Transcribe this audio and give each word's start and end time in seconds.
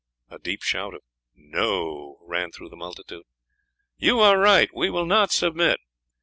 A 0.31 0.39
deep 0.39 0.63
shout 0.63 0.95
of 0.95 1.01
"No!" 1.35 2.17
ran 2.23 2.51
through 2.51 2.69
the 2.69 2.75
multitude. 2.75 3.21
"You 3.99 4.19
are 4.19 4.39
right, 4.39 4.69
we 4.73 4.89
will 4.89 5.05
not 5.05 5.31
submit. 5.31 5.77